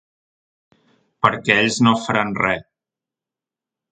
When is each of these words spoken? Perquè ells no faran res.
Perquè 1.25 1.57
ells 1.65 1.77
no 1.87 1.93
faran 2.07 2.33
res. 2.45 2.65